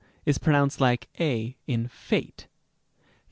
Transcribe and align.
ἢ 0.01 0.03
is 0.25 0.37
pronounced 0.39 0.81
like 0.81 1.09
a 1.19 1.55
in 1.67 1.87
fate. 1.87 2.47